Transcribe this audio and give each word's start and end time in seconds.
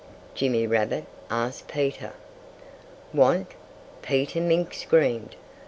Jimmy 0.33 0.65
Rabbit 0.65 1.05
asked 1.29 1.67
Peter. 1.67 2.13
"Want?" 3.13 3.49
Peter 4.01 4.41
Mink 4.41 4.73
screamed. 4.73 5.35